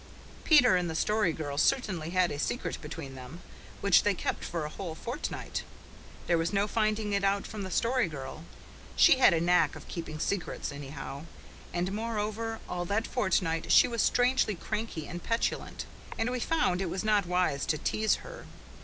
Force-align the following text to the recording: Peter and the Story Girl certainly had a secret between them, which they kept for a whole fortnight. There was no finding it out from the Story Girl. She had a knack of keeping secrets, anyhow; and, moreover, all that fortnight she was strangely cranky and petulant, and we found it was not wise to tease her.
Peter 0.43 0.75
and 0.75 0.89
the 0.89 0.95
Story 0.95 1.31
Girl 1.31 1.59
certainly 1.59 2.09
had 2.09 2.31
a 2.31 2.39
secret 2.39 2.81
between 2.81 3.13
them, 3.13 3.39
which 3.81 4.01
they 4.01 4.15
kept 4.15 4.43
for 4.43 4.65
a 4.65 4.69
whole 4.69 4.95
fortnight. 4.95 5.61
There 6.25 6.39
was 6.39 6.51
no 6.51 6.67
finding 6.67 7.13
it 7.13 7.23
out 7.23 7.45
from 7.45 7.61
the 7.61 7.69
Story 7.69 8.07
Girl. 8.07 8.43
She 8.95 9.19
had 9.19 9.31
a 9.31 9.39
knack 9.39 9.75
of 9.75 9.87
keeping 9.87 10.17
secrets, 10.17 10.71
anyhow; 10.71 11.25
and, 11.71 11.91
moreover, 11.91 12.61
all 12.67 12.85
that 12.85 13.05
fortnight 13.05 13.71
she 13.71 13.87
was 13.87 14.01
strangely 14.01 14.55
cranky 14.55 15.05
and 15.05 15.21
petulant, 15.21 15.85
and 16.17 16.31
we 16.31 16.39
found 16.39 16.81
it 16.81 16.89
was 16.89 17.03
not 17.03 17.27
wise 17.27 17.63
to 17.67 17.77
tease 17.77 18.15
her. 18.25 18.47